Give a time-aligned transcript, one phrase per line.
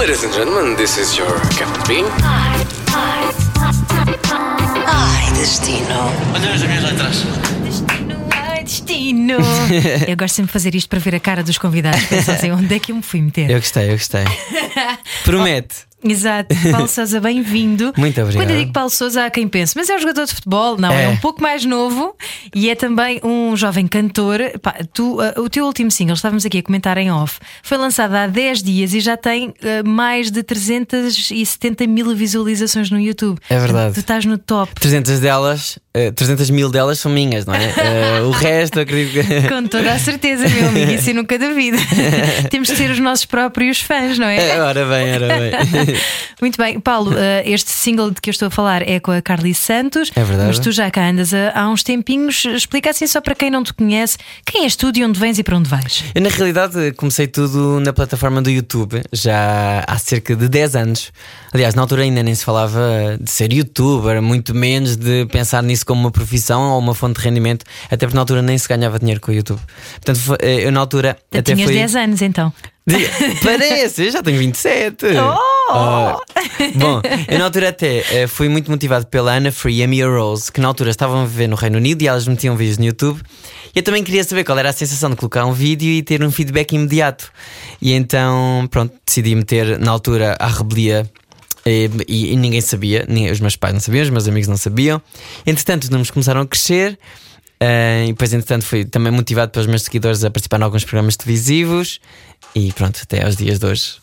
[0.00, 2.06] Ladies and gentlemen, this is your Captain Bean.
[4.86, 6.10] Ai, destino.
[6.34, 7.26] Olha as minhas letras.
[7.62, 9.36] Destino, ai, destino.
[10.08, 12.02] eu gosto sempre de fazer isto para ver a cara dos convidados.
[12.04, 13.50] Pensam assim, onde é que eu me fui meter?
[13.50, 14.24] Eu gostei, eu gostei.
[15.22, 15.89] Promete.
[16.02, 16.54] Exato.
[16.72, 17.92] Paulo Souza, bem-vindo.
[17.96, 18.42] Muito obrigado.
[18.42, 20.90] Quando eu digo Paulo Souza, há quem pense, mas é um jogador de futebol, não,
[20.92, 21.08] é, É.
[21.08, 22.14] um pouco mais novo
[22.54, 24.40] e é também um jovem cantor.
[24.62, 28.14] Pá, tu, uh, o teu último single, estávamos aqui a comentar em off, foi lançado
[28.14, 33.38] há 10 dias e já tem uh, mais de 370 mil visualizações no YouTube.
[33.48, 33.94] É verdade.
[33.94, 34.72] Tu estás no top.
[34.80, 37.60] 300 delas, eh, 300 mil delas são minhas, não é?
[37.80, 39.48] Eh, o resto, eu acredito que.
[39.48, 41.78] Com toda a certeza, meu amigo, isso nunca duvido.
[42.50, 44.50] Temos de ser os nossos próprios fãs, não é?
[44.50, 45.50] Eh, Ora bem, ora bem.
[46.40, 49.20] Muito bem, Paulo, eh, este single de que eu estou a falar é com a
[49.20, 50.10] Carly Santos.
[50.14, 50.48] É verdade.
[50.48, 52.44] Mas tu já cá andas há, uns tempinhos.
[52.44, 55.42] Explica assim só para quem não te conhece: quem és tu, de onde vens e
[55.42, 56.04] para onde vais?
[56.14, 61.12] Eu, na realidade, comecei tudo na plataforma do YouTube já há cerca de 10 anos.
[61.52, 65.84] Aliás, na altura ainda nem se falava de ser youtuber, muito menos de pensar nisso
[65.84, 68.98] como uma profissão ou uma fonte de rendimento, até porque na altura nem se ganhava
[68.98, 69.60] dinheiro com o YouTube.
[70.04, 71.74] Portanto, eh, eu na altura até Tinhas fui.
[71.74, 72.52] 10 anos então.
[73.42, 75.06] Parece, eu já tenho 27.
[75.20, 75.59] Oh!
[76.76, 80.06] Bom, eu na altura até eh, fui muito motivado pela Anna Free e a Mia
[80.08, 82.84] Rose, que na altura estavam a viver no Reino Unido e elas metiam vídeos no
[82.84, 83.20] YouTube.
[83.74, 86.22] E eu também queria saber qual era a sensação de colocar um vídeo e ter
[86.24, 87.30] um feedback imediato.
[87.80, 91.08] E então, pronto, decidi meter na altura a rebelia.
[91.64, 94.56] E, e- e ninguém sabia, nem, os meus pais não sabiam, os meus amigos não
[94.56, 95.00] sabiam.
[95.46, 96.98] Entretanto, os números começaram a crescer.
[97.60, 101.16] eh, e depois, entretanto, fui também motivado pelos meus seguidores a participar em alguns programas
[101.16, 102.00] televisivos.
[102.54, 103.96] E pronto, até aos dias de hoje.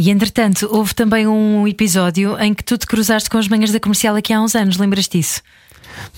[0.00, 3.80] E entretanto, houve também um episódio em que tu te cruzaste com as manhãs da
[3.80, 5.42] comercial aqui há uns anos, lembras disso?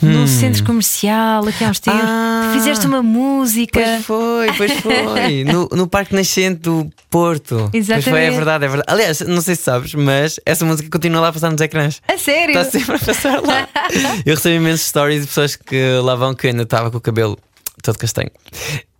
[0.02, 2.06] No centro comercial, aqui há uns tempos, Hum.
[2.06, 2.50] Ah.
[2.52, 3.80] fizeste uma música.
[3.80, 5.44] Pois foi, pois foi.
[5.50, 7.68] no, no Parque Nascente do Porto.
[7.72, 8.34] Pois foi, é Exatamente.
[8.36, 8.92] verdade, é verdade.
[8.92, 12.02] Aliás, não sei se sabes, mas essa música continua lá a passar nos ecrãs.
[12.06, 12.58] A sério?
[12.58, 13.66] Está sempre a passar lá.
[14.26, 17.38] Eu recebo imensos stories de pessoas que lá vão que ainda estava com o cabelo
[17.82, 18.30] todo castanho.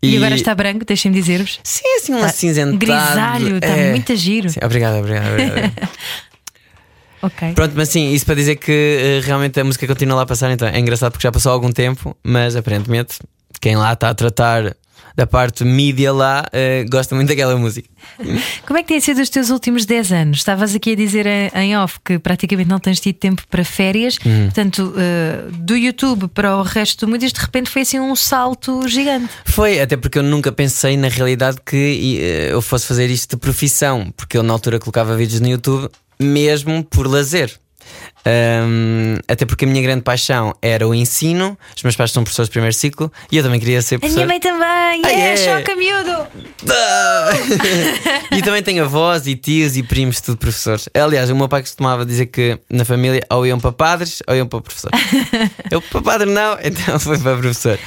[0.02, 1.60] E agora está branco, deixem-me dizer-vos.
[1.62, 2.78] Sim, assim, um Tá acinzentado.
[2.78, 3.90] grisalho, está É.
[3.90, 4.48] muito a giro.
[4.50, 5.28] Sim, obrigado, obrigado.
[5.32, 5.72] obrigado.
[7.22, 7.52] Ok.
[7.54, 10.50] Pronto, mas sim, isso para dizer que eh, realmente a música continua lá a passar,
[10.52, 13.16] então é engraçado porque já passou algum tempo, mas aparentemente
[13.60, 14.74] quem lá está a tratar
[15.20, 17.86] da parte mídia lá eh, gosta muito daquela música.
[18.66, 20.38] Como é que têm sido os teus últimos 10 anos?
[20.38, 24.44] Estavas aqui a dizer em- off que praticamente não tens tido tempo para férias, Uhum.
[24.46, 28.16] portanto, eh, do YouTube para o resto do mundo, isto de repente foi assim um
[28.16, 29.28] salto gigante.
[29.44, 33.40] Foi, até porque eu nunca pensei na realidade que eh, eu fosse fazer isto de
[33.40, 35.86] profissão, porque eu na altura colocava vídeos no YouTube
[36.18, 37.52] mesmo por lazer.
[38.24, 42.48] Ahm, até porque a minha grande paixão era o ensino, os meus pais são professores
[42.48, 44.16] de primeiro ciclo e eu também queria ser A professor.
[44.18, 45.36] minha mãe também, Ah, é, é?
[45.36, 46.26] choca miúdo!
[46.68, 47.30] Ah!
[48.36, 50.88] e também tenho avós e tios e primos, tudo professores.
[50.94, 54.46] Aliás, o meu pai costumava dizer que na família ou iam para padres ou iam
[54.46, 54.90] para professor.
[55.70, 57.78] Eu para padre não, então foi para professor.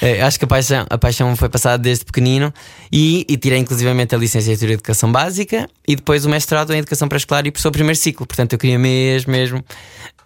[0.00, 2.52] Eh, acho que a paixão, a paixão foi passada desde pequenino
[2.90, 7.08] e, e tirei inclusivamente a licenciatura em Educação Básica e depois o mestrado em Educação
[7.08, 8.26] Pré-Escolar e professor primeiro ciclo.
[8.26, 9.64] Portanto, eu queria mesmo, mesmo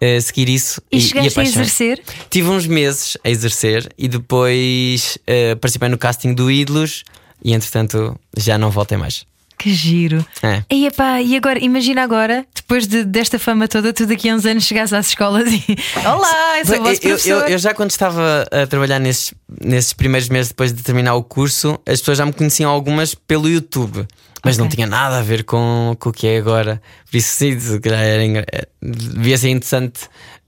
[0.01, 0.81] eh, seguir isso.
[0.91, 1.61] E, chegaste a apaixonei.
[1.65, 2.01] exercer?
[2.29, 7.03] Tive uns meses a exercer e depois eh, participei no casting do Ídolos
[7.43, 9.27] e entretanto já não voltei mais.
[9.57, 10.25] Que giro!
[10.41, 10.63] É.
[10.71, 14.45] E, epá, e agora, imagina agora, depois de- desta fama toda, tu daqui a uns
[14.45, 15.61] anos chegasse às escolas e
[16.07, 19.91] Olá, eu sou o vosso eu, eu, eu já quando estava a trabalhar nesses, nesses
[19.91, 24.07] primeiros meses depois de terminar o curso, as pessoas já me conheciam algumas pelo YouTube.
[24.43, 24.75] Mas não Ok.
[24.75, 26.81] tinha nada a ver com, com o que é agora.
[27.09, 30.01] Por isso, sim, se calhar era, eh, devia ser interessante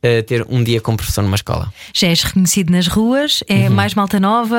[0.03, 1.71] eh, ter um dia como professor numa escola.
[1.93, 4.55] Já és reconhecido nas ruas, é mais malta nova,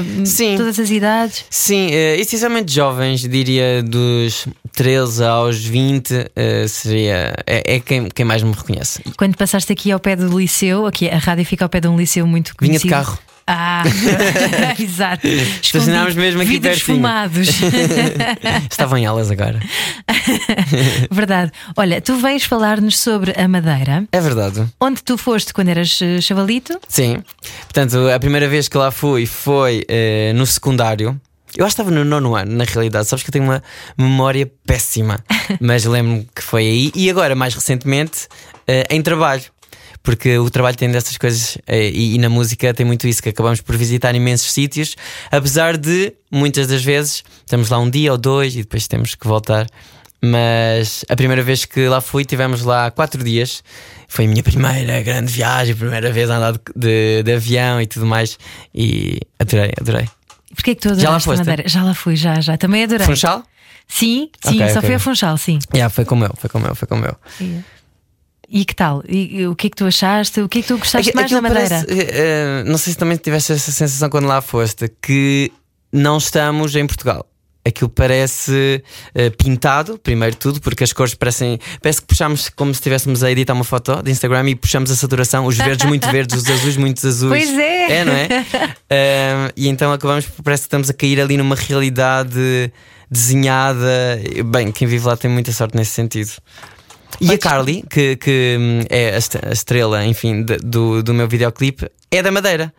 [0.00, 0.24] Uhum.
[0.24, 0.56] Sim.
[0.56, 1.44] todas as idades.
[1.50, 7.34] Sim, eh, essencialmente jovens, diria dos 13 aos 20, eh, seria.
[7.46, 9.02] É, é quem, quem mais me reconhece.
[9.18, 11.96] Quando passaste aqui ao pé do liceu, aqui a rádio fica ao pé de um
[11.98, 12.90] liceu muito Vinha de conhecido.
[12.90, 13.18] carro.
[13.46, 13.84] Ah,
[14.78, 15.26] exato.
[15.26, 16.96] Estacionámos mesmo aqui Vidros pertinho.
[16.98, 17.48] fumados.
[18.70, 19.60] Estavam em elas agora.
[21.10, 21.52] Verdade.
[21.76, 24.66] Olha, tu vens falar-nos sobre a Madeira, É verdade.
[24.80, 26.78] onde tu foste quando eras eh, chavalito.
[26.88, 27.22] Sim.
[27.62, 31.20] Portanto, a primeira vez que lá fui foi eh, no secundário.
[31.56, 33.08] Eu acho que estava no nono ano, na realidade.
[33.08, 33.62] Sabes que eu tenho uma
[33.96, 35.20] memória péssima.
[35.60, 36.92] Mas lembro-me que foi aí.
[36.94, 38.26] E agora, mais recentemente,
[38.66, 39.42] eh, em trabalho.
[40.06, 43.28] Porque o trabalho tem dessas coisas eh, e, e na música tem muito isso, que
[43.30, 44.94] acabamos por visitar imensos sítios,
[45.32, 49.26] apesar de muitas das vezes estamos lá um dia ou dois e depois temos que
[49.26, 49.66] voltar.
[50.22, 53.62] Mas a primeira vez que lá fui, tivemos lá quatro dias.
[54.08, 57.86] Foi a minha primeira grande viagem, primeira vez a andar de, de- de avião e
[57.86, 58.38] tudo mais.
[58.74, 60.08] E adorei, adorei.
[60.54, 61.38] Porquê que tu adoraste Já lá a foste?
[61.38, 61.68] Madeira?
[61.68, 62.56] Já lá fui, já, já.
[62.56, 63.06] Também adorei.
[63.06, 63.42] Funchal?
[63.88, 64.82] Sim, sim, Ok, só ok.
[64.88, 65.58] fui a Funchal, sim.
[65.74, 67.16] Yeah, foi como eu, foi como eu, foi como eu.
[68.48, 69.02] E que tal?
[69.08, 70.40] E, o que é que tu achaste?
[70.40, 71.68] O que é que tu gostaste Aqui- mais da Madeira?
[71.68, 75.50] parece, eh, não sei se também tiveste essa sensação quando lá foste, que
[75.92, 77.26] não estamos em Portugal.
[77.64, 78.80] Aquilo parece
[79.12, 81.58] eh, pintado, primeiro tudo, porque as cores parecem.
[81.82, 84.94] Parece que puxámos como se estivéssemos a editar uma foto de Instagram e puxamos a
[84.94, 87.44] saturação, os verdes muito verdes, os azuis muito azuis.
[87.46, 87.92] Pois é.
[87.92, 88.28] É, não é?
[88.88, 92.70] Eh, e então acabamos, parece que estamos a cair ali numa realidade
[93.10, 94.20] desenhada.
[94.44, 96.30] Bem, quem vive lá tem muita sorte nesse sentido.
[97.20, 101.26] E a Carly, que, que hum, é a est- a estrela, enfim, do, do meu
[101.28, 102.72] videoclipe, é da Madeira.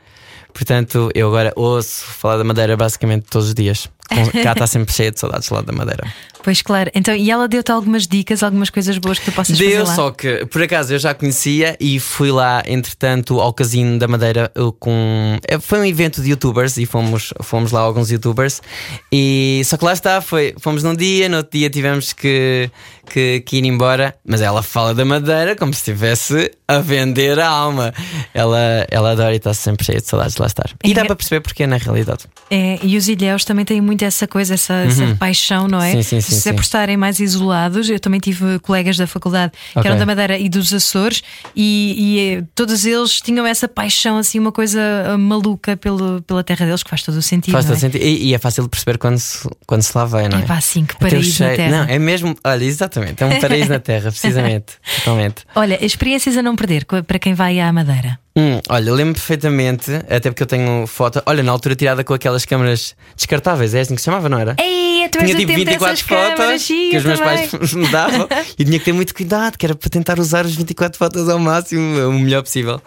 [0.54, 3.88] Portanto, eu agora ouço falar da Madeira basicamente todos os dias.
[4.42, 6.08] Cá está sempre cheia de saudades lá da Madeira.
[6.42, 6.90] Pois claro.
[6.96, 9.94] Então, e ela deu-te algumas dicas, algumas coisas boas que tu possas fazer Deu, lá?
[9.96, 14.50] só que por acaso eu já conhecia e fui lá, entretanto, ao Casino da Madeira
[14.56, 15.38] eu com.
[15.46, 18.62] é, Foi um evento de youtubers e fomos, fomos lá alguns youtubers.
[19.12, 22.72] E só que lá está, foi, fomos num dia, no outro dia tivemos que,
[23.10, 24.16] que, que ir embora.
[24.26, 27.94] Mas ela fala da Madeira como se estivesse a vender a alma.
[28.34, 30.70] Ela, ela adora e está sempre cheia de saudades de lá estar.
[30.84, 32.26] E dá para perceber porque na realidade.
[32.50, 35.94] É, e os ilhéus também têm muito essa coisa, essa, essa paixão, não é?
[35.94, 36.04] Uhum.
[36.04, 39.52] Sim, sim, sim, Se é por estarem mais isolados, eu também tive colegas da faculdade
[39.74, 41.24] que eram da Madeira e dos Açores,
[41.56, 46.44] e, e, eh, todos eles tinham essa paixão, assim, uma coisa ah, maluca pelo, pela
[46.44, 47.54] terra deles, que faz todo o sentido.
[47.54, 47.80] Faz todo é?
[47.80, 48.02] sentido.
[48.02, 50.44] E, e é fácil de perceber quando se, quando se lá vai, não é?
[50.44, 51.72] É pá, sim, que paraíso cheiro-.
[51.72, 52.36] Não, é mesmo.
[52.44, 52.97] Olha, exatamente.
[53.04, 54.74] É um paraíso na terra, precisamente.
[55.00, 55.44] Totalmente.
[55.56, 58.20] Olha, experiências a não perder para quem vai à Madeira.
[58.38, 61.24] Hum, olha, lembro perfeitamente, até porque eu tenho foto.
[61.26, 64.56] Olha, na altura tirada com aquelas câmaras descartáveis, é assim que se chamava, não era?
[64.60, 67.48] Ei, tu Tinha tipo tempo 24 dessas câmaras, fotos que os meus também.
[67.50, 68.28] pais me davam
[68.60, 71.40] e tinha que ter muito cuidado, que era para tentar usar os 24 fotos ao
[71.40, 72.80] máximo, o melhor possível.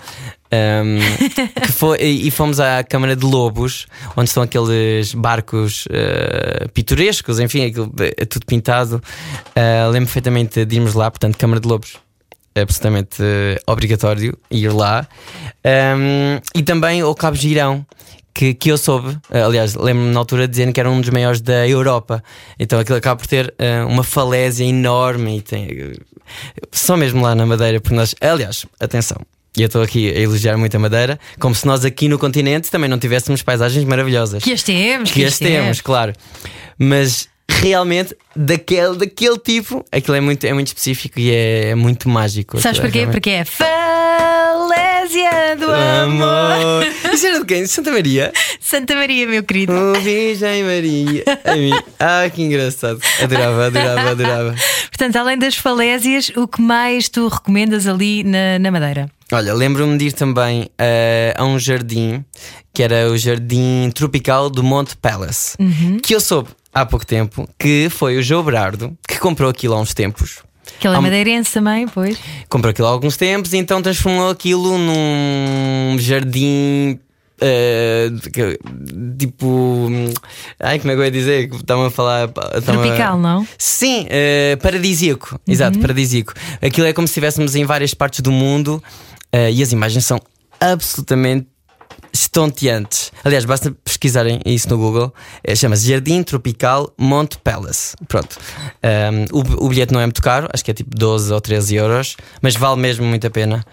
[0.53, 0.99] Um,
[1.73, 7.67] foi, e e fomos à Câmara de Lobos, onde estão aqueles barcos uh, pitorescos, enfim,
[7.67, 9.03] aquilo, é tudo pintado.
[9.49, 12.10] Uh, lembro perfeitamente de irmos lá, portanto, Câmara de Lobos.
[12.55, 15.07] É absolutamente uh, obrigatório ir lá.
[15.65, 17.87] Um, e também o Cabo Girão,
[18.35, 21.41] que, que eu soube, eh, aliás, lembro-me na altura dizerem que era um dos maiores
[21.41, 22.23] da Europa.
[22.59, 25.69] Então aquilo acaba por ter eh, uma falésia enorme e tem.
[25.69, 25.93] eh,
[26.73, 28.15] só mesmo lá na Madeira, porque nós.
[28.21, 29.19] Aliás, atenção.
[29.57, 32.71] E eu estou aqui a elogiar muito a Madeira, como se nós aqui no continente
[32.71, 34.45] também não tivéssemos paisagens maravilhosas.
[34.45, 36.13] Que as temos, Que as temos, claro.
[36.79, 37.29] Mas
[37.61, 42.61] realmente, daquele, daquele tipo, aquilo é muito, é muito específico e é, é muito mágico.
[42.61, 42.99] Sabes é porquê?
[42.99, 46.87] realmente- Porque é falésia do amor.
[47.13, 47.67] Isso era de quem?
[47.67, 48.33] Santa Maria?
[48.61, 49.73] Santa Maria, meu querido.
[49.73, 51.25] Oh, Virgem Maria.
[51.45, 51.73] A mim.
[51.99, 53.01] Ah, que engraçado.
[53.23, 54.55] Adorava, adorava, adorava.
[54.89, 59.11] Portanto, além das falésias, o que mais tu recomendas ali na, na Madeira?
[59.33, 62.25] Olha, lembro-me de ir também eh, a um jardim
[62.73, 65.57] que era o Jardim Tropical do Monte Palace,
[66.05, 69.81] que eu soube há pouco tempo que foi o João Berardo que comprou aquilo há
[69.81, 70.39] uns tempos.
[70.79, 72.17] Que ele é madeirense também, pois.
[72.49, 76.99] Comprou aquilo há alguns tempos e então transformou aquilo num jardim.
[78.33, 78.59] que-
[79.19, 79.89] tipo.
[80.61, 81.49] Ai, como é que eu ia dizer?
[81.55, 82.29] Estava a falar.
[82.29, 83.47] Tropical, não?
[83.59, 85.41] Sim, eh, paradisíaco.
[85.49, 86.35] Exato, paradisíaco.
[86.63, 88.83] Aquilo é como se estivéssemos em várias partes do mundo
[89.33, 90.21] eh, e as imagens são
[90.61, 91.47] absolutamente
[92.13, 93.13] estonteantes.
[93.25, 95.13] Aliás, basta pesquisarem isso no Google.
[95.45, 97.95] Eh, Chama-se Jardim Tropical Monte Palace.
[98.09, 98.37] Pronto.
[99.33, 101.75] Um, o, o bilhete não é muito caro, acho que é tipo 12 ou 13
[101.77, 103.65] euros, mas vale mesmo muito a pena.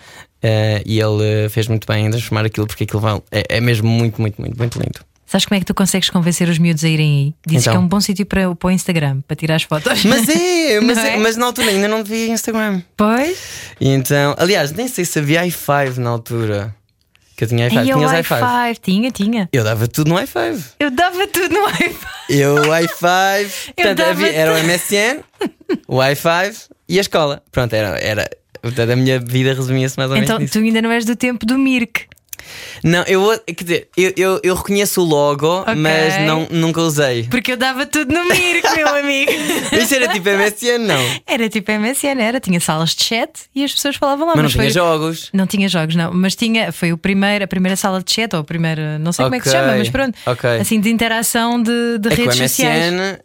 [0.42, 3.62] Eh, e ele eh, fez muito bem em transformar aquilo, porque aquilo vale- é, é
[3.62, 5.00] mesmo muito, muito, muito, muito lindo.
[5.26, 7.34] Sabes como é que tu consegues convencer os miúdos a irem aí?
[7.46, 7.74] Dizes Então.
[7.74, 10.06] que é um bom sítio para, para o Instagram, para tirar as fotos.
[10.06, 11.16] Mas é, mas, é?
[11.16, 11.18] é?
[11.18, 12.82] mas na altura ainda não via Instagram.
[12.96, 13.38] Pois.
[13.82, 16.74] E então, aliás, nem sei se havia i5 na altura.
[17.38, 17.74] Que eu tinha i5.
[17.86, 18.40] E o Tinhas i5?
[18.40, 18.78] i5?
[18.82, 19.50] Tinha, tinha.
[19.54, 20.64] Eu dava tudo no i5.
[20.80, 21.96] Eu dava tudo no i5.
[22.30, 23.46] Eu, o i5.
[23.78, 25.20] Eu portanto, havia- era o MSN,
[25.88, 27.44] o i5 e a escola.
[27.52, 27.98] Pronto, era.
[28.00, 28.28] era
[28.62, 30.54] portanto, a minha vida resumia-se mais ou menos Então nisso.
[30.54, 32.06] tu ainda não és do tempo do Mirk.
[32.84, 35.76] Não, eu, quer dizer, eu, eu, eu reconheço o logo, Ok.
[35.76, 37.24] mas não, nunca usei.
[37.24, 39.32] Porque eu dava tudo no Mirk, meu amigo.
[39.82, 41.22] Isso era tipo MSN, não.
[41.26, 42.40] Era tipo MSN, era.
[42.40, 44.34] Tinha salas de chat e as pessoas falavam lá.
[44.36, 44.72] Mas não tinha foi...
[44.72, 45.30] jogos.
[45.34, 46.14] Não tinha jogos, não.
[46.14, 49.24] Mas tinha, foi o primeiro, a primeira sala de chat, ou a primeira, não sei
[49.26, 50.18] como é que se chama, mas pronto.
[50.26, 50.50] ok.
[50.60, 52.94] Assim, de interação de, de É redes sociais.
[52.94, 53.20] MSN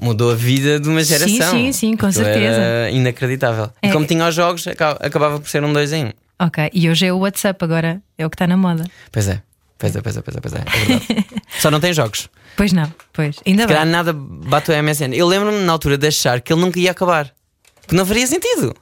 [0.00, 1.50] mudou a vida de uma Sim, geração.
[1.58, 2.60] sim, sim, com Aquilo certeza.
[2.60, 3.70] Era inacreditável.
[3.82, 3.92] E É.
[3.92, 6.10] como tinha os jogos, aca- acabava por ser um dois em um.
[6.38, 8.84] Ok, e hoje é o WhatsApp, agora é o que está na moda.
[9.10, 9.42] Pois é,
[9.78, 11.26] pois é, pois é, pois é, pois é, é verdade.
[11.58, 12.28] Só não tem jogos.
[12.56, 13.76] Pois não, pois, ainda Se bem.
[13.76, 15.14] calhar nada bate o MSN.
[15.14, 17.32] Eu lembro-me na altura de achar que ele nunca ia acabar.
[17.86, 18.74] Que não faria sentido.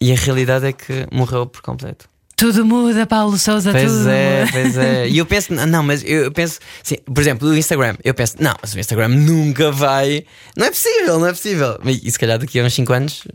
[0.00, 2.08] E a realidade é que morreu por completo.
[2.36, 4.52] Tudo muda, Paulo Souza, Pois tudo é, muda.
[4.52, 5.08] pois é.
[5.08, 8.54] E eu penso, não, mas eu penso, sim, por exemplo, o Instagram, eu penso, não,
[8.60, 10.24] mas o Instagram nunca vai.
[10.54, 11.78] Não é possível, não é possível.
[11.84, 13.26] E se calhar daqui a uns 5 anos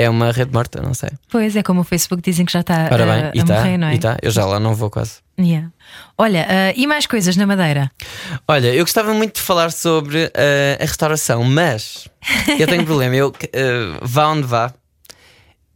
[0.00, 1.10] é uma rede morta, não sei.
[1.28, 3.54] Pois é, como o Facebook dizem que já está Ora bem, a, e a tá,
[3.54, 3.94] morrer, não é?
[3.94, 5.14] e tá, eu já lá não vou quase.
[5.38, 5.70] Yeah.
[6.16, 7.90] Olha, ah, e mais coisas na Madeira?
[8.46, 12.08] Olha, eu gostava muito de falar sobre eh, a restauração, mas
[12.58, 13.14] eu tenho um problema.
[13.16, 14.72] Eu eh, vá onde vá,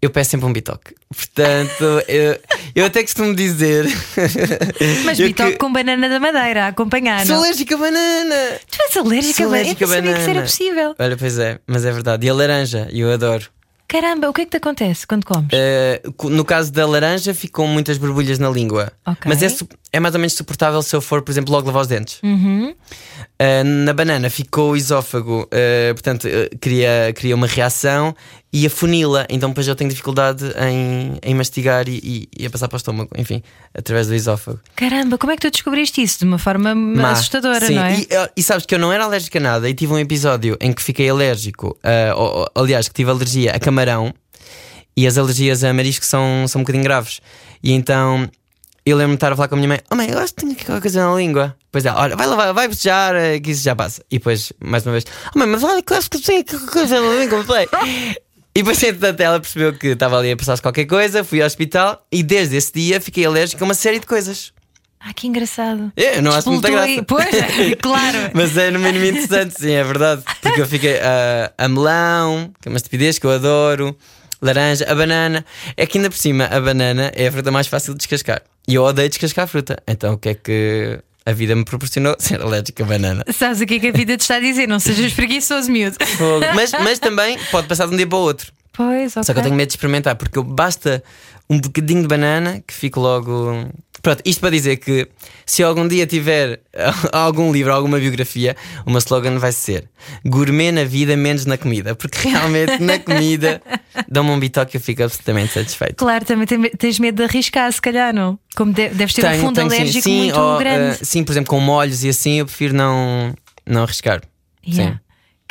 [0.01, 0.95] eu peço sempre um bitoque.
[1.15, 2.41] Portanto, eu,
[2.75, 3.85] eu até costumo dizer.
[5.05, 7.43] Mas bitoque que- com banana da Madeira a acompanhar, Sou não?
[7.45, 8.35] alérgica a banana!
[8.69, 9.69] Tu és alérgica, a banana?
[9.69, 10.95] Eu não sabia que isso era possível.
[10.99, 12.27] Olha, pois é, mas é verdade.
[12.27, 13.47] E a laranja, eu adoro.
[13.93, 15.51] Caramba, o que é que te acontece quando comes?
[16.17, 18.91] Co- no caso da laranja, ficam muitas borbulhas na língua.
[19.07, 19.21] Ok.
[19.27, 19.49] Mas é,
[19.93, 22.19] é mais ou menos suportável se eu for, por exemplo, logo lavar os dentes.
[22.23, 22.75] Uhum.
[23.39, 28.15] Eh, na banana ficou o esófago, eh, portanto, eh, cria, cria uma reação
[28.53, 29.27] e afunila.
[29.29, 32.79] Então, depois eu tenho dificuldade em, em mastigar e, e- e a passar para o
[32.79, 33.43] estômago, enfim,
[33.75, 34.61] através do esófago.
[34.77, 37.11] Caramba, como é que tu descobriste isso de uma forma Má.
[37.13, 37.99] assustadora, Sim, não é?
[38.01, 40.73] E, e sabes que eu não era alérgico a nada e tive um episódio em
[40.73, 41.77] que fiquei alérgico,
[42.17, 44.13] ou- ou- aliás, que tive alergia a camarão
[44.97, 47.21] e as alergias a marisco são, são um bocadinho graves.
[47.63, 48.29] E então
[48.85, 50.41] eu lembro-me de estar a falar com a minha mãe: Oh mãe, eu acho que
[50.41, 51.57] tenho aqui qualquer coisa na língua.
[51.71, 54.03] Pois é, olha, vai lavar, vai beijar, eh, que isso já passa.
[54.11, 56.59] E depois, mais uma vez: Oh mãe, mas olha, que eu acho que tenho aqui
[56.59, 57.45] qualquer coisa na língua.
[57.45, 57.69] Falei.
[58.55, 62.05] E depois, entretanto, ela percebeu que estava ali a passar-se qualquer coisa, fui ao hospital
[62.13, 64.53] e desde esse dia fiquei alérgico a uma série de coisas.
[65.01, 65.91] Ah, que engraçado.
[65.97, 67.03] É, eu não acho muita graça.
[67.03, 67.27] Pois,
[67.81, 68.19] claro.
[68.35, 70.23] Mas é no mínimo interessante, sim, é verdade.
[70.41, 73.97] Porque eu fiquei a, a melão, que é uma estupidez que eu adoro,
[74.43, 75.45] laranja, a banana.
[75.77, 78.43] É que ainda por cima a banana é a fruta mais fácil de descascar.
[78.69, 79.79] E eu odeio descascar fruta.
[79.87, 82.17] Então o que é que a vida me proporcionou?
[82.21, 83.25] Ser alérgico a banana.
[83.33, 84.67] Sabes o que é que a vida te está a dizer?
[84.67, 85.97] Não sejas preguiçoso, miúdo.
[86.55, 88.53] Mas, mas também pode passar de um dia para o outro.
[88.73, 89.25] Pois, ok.
[89.25, 91.03] Só que eu tenho medo de experimentar, porque eu basta
[91.53, 93.69] um bocadinho de banana que fico logo.
[94.01, 95.07] Pronto, isto para dizer que
[95.47, 96.61] se algum dia tiver
[97.13, 98.57] algum livro, alguma biografia,
[98.87, 99.89] uma slogan vai ser
[100.25, 101.95] gourmet na vida, menos na comida.
[101.95, 103.61] Porque realmente na comida
[104.09, 105.97] dá-me um bitoque e eu fico absolutamente satisfeito.
[105.97, 106.47] Claro, também
[106.79, 108.39] tens medo de arriscar, se calhar, não?
[108.57, 109.67] Como de- deves ter um fundo sim.
[109.67, 110.97] alérgico sim, muito ou, grande.
[111.01, 113.35] eh, sim, por exemplo, com molhos e assim, eu prefiro não,
[113.67, 114.23] não arriscar.
[114.67, 114.95] Yeah.
[114.95, 115.01] Sim.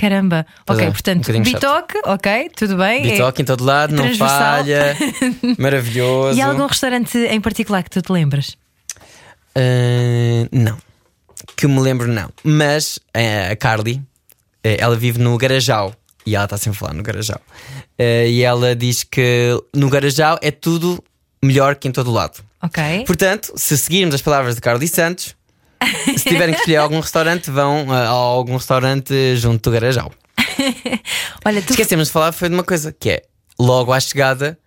[0.02, 0.48] Caramba.
[0.68, 1.44] Ok, é, um portanto, chato.
[1.44, 3.08] bitoque, ok, tudo bem.
[3.08, 4.40] É- Bitoque em todo lado, não transversal.
[4.40, 4.98] falha,
[5.60, 6.36] maravilhoso.
[6.40, 8.58] E há algum restaurante em particular que tu te lembras?
[9.56, 10.76] Uh, não.
[11.56, 12.32] Que me lembro, não.
[12.44, 14.02] Mas uh, a Carly, uh,
[14.80, 15.94] ela vive no Garajal.
[16.26, 17.40] E ela está sempre a falar no Garajal.
[18.00, 21.04] Uh, e ela diz que no Garajal é tudo
[21.44, 22.44] melhor que em todo lado.
[22.64, 23.04] Ok.
[23.06, 25.36] Portanto, se seguirmos as palavras de Carly Santos,
[26.18, 30.12] se tiverem que escolher algum restaurante, vão uh, a algum restaurante junto do Garajal.
[31.46, 31.72] Olha, tu.
[31.72, 33.22] Esquecemos de falar foi de uma coisa que é
[33.60, 34.58] logo à chegada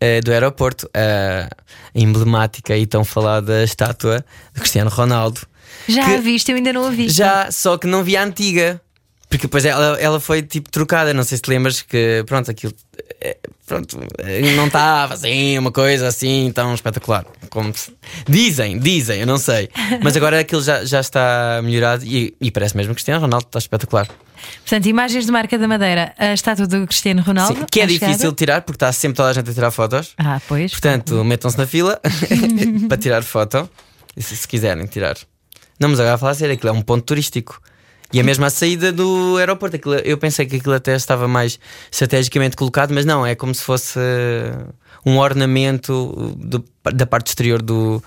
[0.00, 1.48] eh, do aeroporto, a
[1.94, 5.40] emblemática e tão falada estátua de Cristiano Ronaldo.
[5.88, 7.08] Já que- a viste, eu ainda não a vi.
[7.08, 8.80] Já, só que não vi a antiga.
[9.34, 12.72] Porque depois ela, ela foi tipo trocada, não sei se te lembras que pronto, aquilo
[13.20, 13.36] eh,
[13.66, 17.26] pronto, eh, não estava assim, uma coisa assim tão espetacular.
[17.50, 17.92] Como se-
[18.28, 19.68] dizem, dizem, eu não sei.
[20.04, 23.58] Mas agora aquilo já, já está melhorado e, e parece mesmo que Cristiano Ronaldo está
[23.58, 24.06] espetacular.
[24.60, 27.58] Portanto, imagens de marca da Madeira, a estátua do Cristiano Ronaldo.
[27.58, 28.28] Sim, que é difícil chegada.
[28.30, 30.14] de tirar porque está sempre toda a gente a tirar fotos.
[30.16, 30.70] Ah, pois.
[30.70, 32.00] Portanto, metam-se na fila
[32.88, 33.68] para tirar foto,
[34.16, 35.16] se, se quiserem tirar.
[35.80, 37.60] Não, mas agora a falar sério, aquilo é um ponto turístico.
[38.14, 39.76] E a saída do aeroporto.
[39.76, 41.58] Aquilo- eu pensei que aquilo até estava mais
[41.90, 44.72] estrategicamente colocado, mas não, é como se fosse uh,
[45.04, 48.02] um ornamento do- da parte exterior do,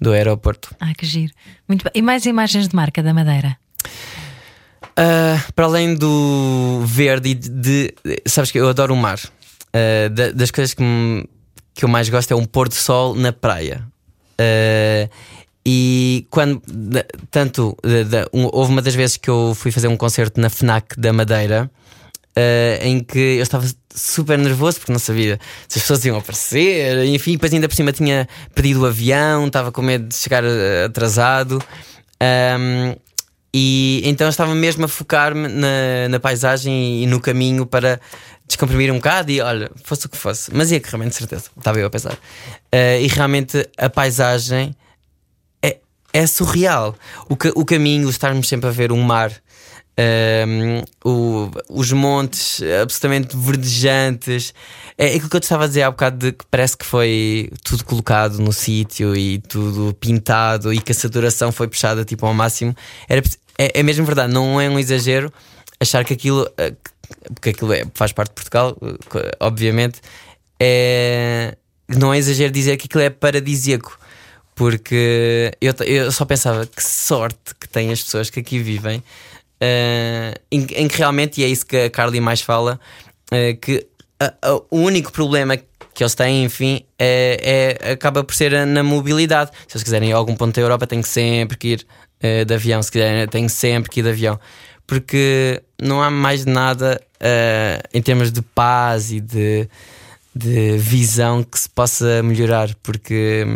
[0.00, 0.74] do aeroporto.
[0.80, 1.32] Ah, que giro.
[1.68, 1.92] Muito bem.
[1.94, 3.56] E mais imagens de marca da Madeira?
[4.96, 7.94] Ah, para além do verde e de, de-
[8.26, 9.18] Sabes que eu adoro o mar.
[9.72, 11.28] Ah, da- das coisas que, me-
[11.74, 13.86] que eu mais gosto é um pôr do sol na praia.
[14.38, 15.08] Ah,
[15.72, 16.60] e quando.
[17.30, 17.76] Tanto.
[18.32, 21.70] um- houve uma das vezes que eu fui fazer um concerto na Fnac da Madeira.
[22.36, 27.04] ah, em que eu estava super nervoso porque não sabia se as pessoas iam aparecer,
[27.06, 30.86] enfim, depois ainda por cima tinha pedido o avião, estava com medo de chegar ah,
[30.86, 31.62] atrasado.
[32.20, 32.96] Ahm,
[33.54, 38.00] e então estava mesmo a focar-me na, na paisagem e no caminho para
[38.46, 40.50] descomprimir um bocado e olha, fosse o que fosse.
[40.54, 42.16] Mas ia que realmente, certeza, estava eu a pensar.
[42.72, 44.74] Eh, e realmente a paisagem
[46.12, 46.94] é, surreal.
[47.28, 49.32] O, o caminho, estarmos sempre a ver um mar.
[49.96, 54.54] ehm, o- os montes absolutamente verdejantes,
[54.96, 57.50] é aquilo que eu te estava a dizer há bocado de que parece que foi
[57.62, 62.32] tudo colocado no sítio e tudo pintado e que a saturação foi puxada tipo ao
[62.32, 62.74] máximo.
[63.08, 63.22] Era,
[63.58, 65.30] é, é mesmo verdade, não é um exagero
[65.78, 66.74] achar que aquilo, que-
[67.34, 68.76] porque aquilo é- faz parte de Portugal,
[69.38, 70.00] obviamente,
[70.58, 71.56] é,
[71.88, 73.98] não é exagero dizer que aquilo é paradisíaco.
[74.60, 80.38] Porque eu, eu só pensava que sorte que têm as pessoas que aqui vivem, uh,
[80.52, 82.78] em, em, que realmente, e é isso que a Carly mais fala,
[83.32, 83.86] uh, que
[84.70, 89.50] o único problema que eles têm, enfim, é, é, acaba por ser na mobilidade.
[89.66, 91.86] Se eles quiserem ir a algum ponto da Europa, têm que sempre que ir
[92.22, 92.82] uh, de avião.
[92.82, 94.38] Se quiserem, têm sempre que ir de avião.
[94.86, 99.66] Porque não há mais nada uh, em termos de paz e de,
[100.36, 102.74] de visão que se possa melhorar.
[102.82, 103.46] Porque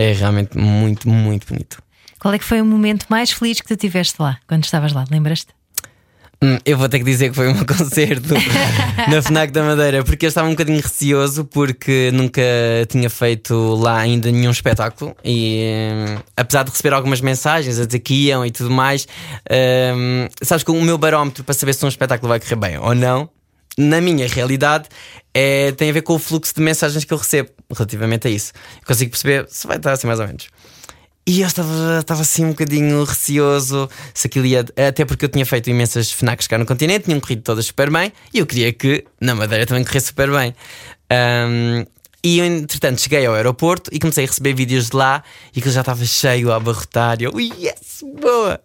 [0.00, 1.82] é realmente muito, muito bonito.
[2.18, 5.04] Qual é que foi o momento mais feliz que tu tiveste lá, quando estavas lá?
[5.10, 5.48] Lembras-te?
[6.42, 8.32] Hum, eu vou ter que dizer que foi um concerto
[9.10, 12.40] na FNAC da Madeira, porque eu estava um bocadinho receoso, porque nunca
[12.88, 15.14] tinha feito lá ainda nenhum espetáculo.
[15.22, 15.66] E
[16.08, 19.06] hum, apesar de receber algumas mensagens a dizer que iam e tudo mais,
[19.94, 22.94] hum, sabes que o meu barómetro para saber se um espetáculo vai correr bem ou
[22.94, 23.28] não,
[23.78, 24.88] na minha realidade,
[25.32, 28.52] é, tem a ver com o fluxo de mensagens que eu recebo relativamente a isso.
[28.80, 30.48] Eu consigo perceber se vai estar assim mais ou menos.
[31.26, 34.64] E eu estava, estava assim um bocadinho receoso se aquilo ia.
[34.88, 38.12] Até porque eu tinha feito imensas FNACs cá no continente, tinham corrido todas super bem
[38.34, 40.54] e eu queria que na Madeira também corresse super bem.
[41.12, 41.84] Um,
[42.22, 45.22] e eu, entretanto, cheguei ao aeroporto e comecei a receber vídeos de lá
[45.54, 47.20] e que já estava cheio a abarrotar.
[47.20, 48.60] E eu, yes, boa!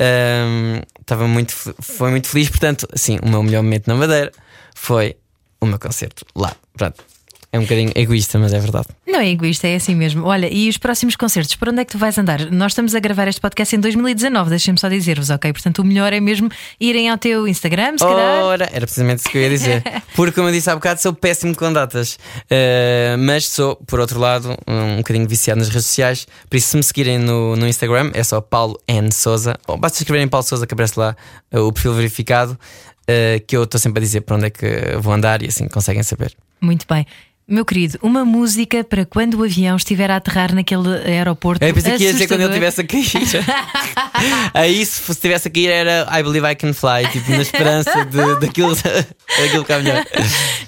[0.00, 2.48] Um, estava muito, foi muito feliz.
[2.48, 4.32] Portanto, assim, o meu melhor momento na Madeira
[4.74, 5.16] foi
[5.60, 6.54] o meu concerto lá.
[6.76, 7.13] Pronto.
[7.54, 8.88] É um bocadinho egoísta, mas é verdade.
[9.06, 10.24] Não é egoísta, é assim mesmo.
[10.24, 12.50] Olha, e os próximos concertos, por onde é que tu vais andar?
[12.50, 15.52] Nós estamos a gravar este podcast em 2019, deixem-me só dizer-vos, ok?
[15.52, 18.42] Portanto, o melhor é mesmo irem ao teu Instagram, se calhar.
[18.42, 19.84] Ora, era precisamente isso que eu ia dizer.
[20.16, 22.18] Porque, como eu disse há bocado, sou péssimo com datas.
[22.50, 26.26] Uh, mas sou, por outro lado, um bocadinho viciado nas redes sociais.
[26.50, 29.12] Por isso, se me seguirem no, no Instagram, é só Paulo N.
[29.12, 29.56] Souza.
[29.68, 31.14] Ou basta escreverem Paulo Souza que aparece lá
[31.52, 32.58] uh, o perfil verificado.
[33.02, 35.68] Uh, que eu estou sempre a dizer para onde é que vou andar e assim
[35.68, 36.34] conseguem saber.
[36.60, 37.06] Muito bem.
[37.46, 41.62] Meu querido, uma música para quando o avião estiver a aterrar naquele aeroporto.
[41.62, 43.04] Eu pensei que ia dizer quando ele estivesse a cair.
[44.54, 48.40] Aí, se estivesse a cair, era I Believe I Can Fly, tipo, na esperança de,
[48.40, 48.74] daquilo,
[49.38, 50.06] daquilo que é melhor.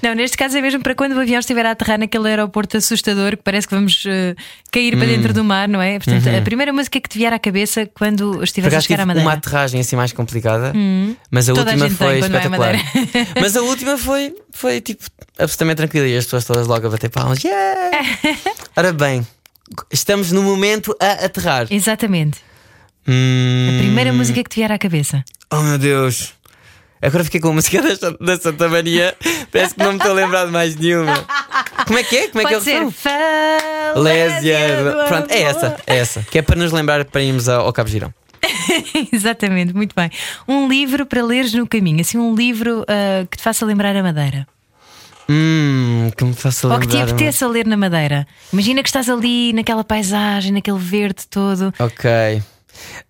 [0.02, 3.38] Não, neste caso é mesmo para quando o avião estiver a aterrar naquele aeroporto assustador
[3.38, 4.36] que parece que vamos uh,
[4.70, 4.98] cair hum.
[4.98, 5.98] para dentro do mar, não é?
[5.98, 6.38] Portanto, uhum.
[6.38, 9.26] a primeira música que te vier à cabeça quando estiveres a chegar à Madeira.
[9.26, 11.16] Uma aterragem assim mais complicada, hum.
[11.30, 12.74] mas a Toda última a foi espetacular.
[13.40, 15.06] mas a última foi, foi tipo
[15.38, 17.42] absolutamente tranquila e as pessoas todas logo a bater palmas.
[17.42, 18.06] Yeah!
[18.76, 19.26] Ora bem,
[19.90, 21.66] estamos no momento a aterrar.
[21.70, 22.38] Exatamente.
[23.06, 23.76] Hum...
[23.76, 25.24] A primeira música que te vier à cabeça.
[25.50, 26.34] Oh meu Deus!
[27.00, 27.80] Agora fiquei com a música
[28.20, 29.14] da, Santa Maria.
[29.52, 31.24] Parece que não me estou a lembrar de mais nenhuma.
[31.86, 32.28] Como é que é?
[32.28, 34.58] Como é Pode que é o Falésia.
[35.06, 36.22] Pronto, é essa, é essa.
[36.22, 38.12] Que é para nos lembrar para irmos ao Cabo Girão.
[39.12, 40.10] Exatamente, muito bem.
[40.48, 44.02] Um livro para leres no caminho, assim, um livro uh, que te faça lembrar a
[44.02, 44.46] Madeira.
[45.28, 46.84] Hum, que me faça lembrar.
[46.84, 48.26] Ou que te apeteça a ler na Madeira.
[48.52, 51.72] Imagina que estás ali naquela paisagem, naquele verde todo.
[51.78, 52.42] Ok.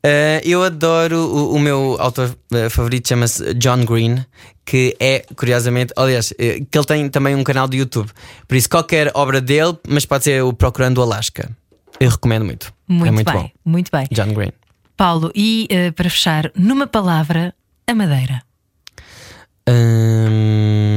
[0.04, 4.24] Uh, eu adoro o, o meu autor uh, favorito, chama-se John Green,
[4.64, 8.10] que é, curiosamente, aliás, uh, que ele tem também um canal de YouTube.
[8.46, 11.50] Por isso, qualquer obra dele, mas pode ser o Procurando Alaska.
[11.98, 12.72] Eu recomendo muito.
[12.86, 13.50] Muito, é muito bem, bom.
[13.64, 14.06] muito bem.
[14.12, 14.52] John Green.
[14.96, 17.54] Paulo, e para fechar, numa palavra,
[17.86, 18.42] a Madeira.
[19.68, 20.95] Hum,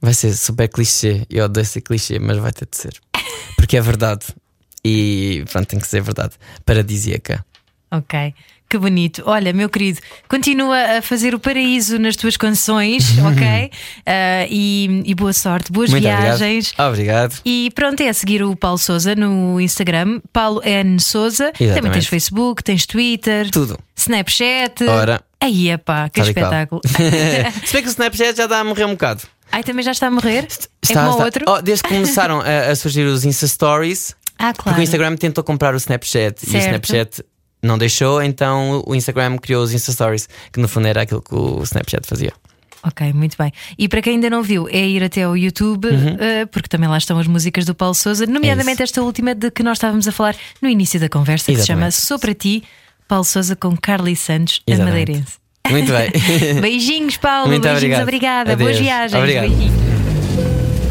[0.00, 1.26] vai ser super clichê.
[1.28, 3.00] Eu odeio ser clichê, mas vai ter de ser.
[3.56, 4.26] Porque é verdade.
[4.84, 6.34] E pronto, tem que ser verdade.
[6.64, 7.44] Paradisíaca.
[7.90, 8.34] Ok.
[8.70, 9.24] Que bonito.
[9.26, 13.66] Olha, meu querido, continua a fazer o paraíso nas tuas canções, ok?
[13.66, 16.72] Uh, e, e, boa sorte, boas Muito viagens.
[16.78, 16.88] Obrigado.
[16.88, 17.40] obrigado.
[17.44, 21.00] E pronto, é a seguir o Paulo Souza no Instagram, Paulo N.
[21.00, 21.46] Souza.
[21.46, 21.74] Exatamente.
[21.74, 23.76] Também tens Facebook, tens Twitter, tudo.
[23.96, 24.84] Snapchat.
[24.84, 25.20] Ora.
[25.40, 26.80] Aí, epá, que Tal espetáculo.
[27.66, 29.22] Se bem que o Snapchat já dá a morrer um bocado.
[29.52, 30.46] Ai, também já está a morrer?
[30.48, 31.24] Está, é como está.
[31.24, 31.44] outro?
[31.48, 34.14] Oh, desde que começaram a, a, surgir os Insta Stories.
[34.38, 34.62] Ah, claro.
[34.62, 36.54] Porque o Instagram tentou comprar o Snapchat certo.
[36.54, 37.24] e o Snapchat
[37.62, 41.34] não deixou, então o Instagram criou os Insta Stories, que no fundo era aquilo que
[41.34, 42.32] o Snapchat fazia.
[42.82, 43.52] Ok, muito bem.
[43.78, 46.14] E para quem ainda não viu, é ir até ao YouTube, uhum.
[46.14, 49.50] uh, porque também lá estão as músicas do Paulo Souza, nomeadamente é esta última de
[49.50, 51.60] que nós estávamos a falar no início da conversa, Exatamente.
[51.60, 52.62] que se chama Sou para Ti,
[53.06, 55.00] Paulo Souza com Carly Santos, a Exatamente.
[55.00, 55.40] madeirense.
[55.70, 56.10] Muito bem.
[56.60, 57.48] Beijinhos, Paulo.
[57.48, 58.02] Muito Beijinhos, obrigado.
[58.02, 58.52] obrigada.
[58.52, 58.70] Adeus.
[58.70, 59.14] Boas viagens.
[59.14, 59.48] Obrigado.
[59.48, 59.80] Beijinhos.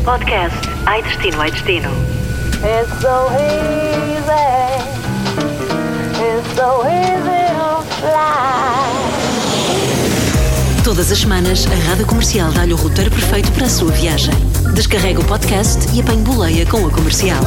[0.04, 1.90] Podcast Ai Destino, Ai Destino.
[2.62, 4.50] It's so easy.
[6.20, 8.94] It's so easy to fly.
[10.84, 14.34] Todas as semanas, a Rádio Comercial dá-lhe o roteiro perfeito para a sua viagem.
[14.74, 17.44] Descarrega o podcast e apanhe boleia com a comercial.